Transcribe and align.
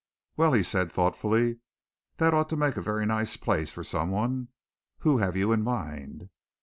"Well," 0.35 0.53
he 0.53 0.63
said 0.63 0.91
thoughtfully, 0.91 1.59
"that 2.17 2.33
ought 2.33 2.49
to 2.49 2.55
make 2.57 2.75
a 2.75 2.81
very 2.81 3.05
nice 3.05 3.37
place 3.37 3.71
for 3.71 3.83
someone. 3.83 4.47
Who 5.01 5.19
have 5.19 5.35
you 5.37 5.51
in 5.51 5.61
mind?" 5.61 6.31